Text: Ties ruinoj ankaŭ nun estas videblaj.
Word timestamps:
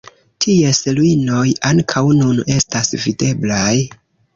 Ties 0.45 0.79
ruinoj 1.01 1.45
ankaŭ 1.73 2.05
nun 2.25 2.43
estas 2.59 2.95
videblaj. 3.07 3.75